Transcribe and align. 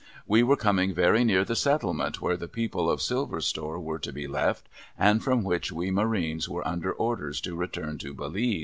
AVe 0.31 0.41
were 0.41 0.55
coming 0.55 0.95
very 0.95 1.23
near 1.23 1.45
the 1.45 1.55
settlement 1.55 2.19
where 2.23 2.35
the 2.35 2.47
people 2.47 2.89
of 2.89 3.03
Silver 3.03 3.39
Store 3.39 3.79
were 3.79 3.99
to 3.99 4.11
be 4.11 4.25
left, 4.25 4.67
and 4.97 5.23
from 5.23 5.43
which 5.43 5.71
we 5.71 5.91
Marines 5.91 6.49
were 6.49 6.67
under 6.67 6.91
orders 6.91 7.39
to 7.41 7.55
return 7.55 7.99
to 7.99 8.11
Belize. 8.11 8.59